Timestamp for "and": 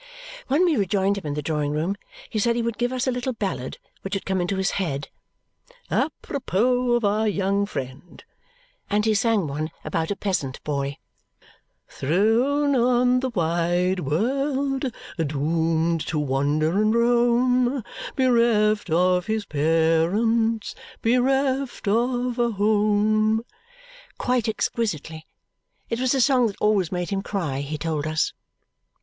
8.89-9.05, 16.81-16.95